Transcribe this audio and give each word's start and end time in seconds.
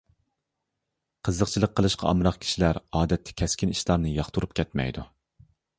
قىزىقچىلىق 1.29 1.75
قىلىشقا 1.81 2.09
ئامراق 2.13 2.41
كىشىلەر 2.47 2.81
ئادەتتە 3.01 3.39
كەسكىن 3.43 3.77
ئىشلارنى 3.77 4.19
ياقتۇرۇپ 4.19 4.61
كەتمەيدۇ. 4.61 5.07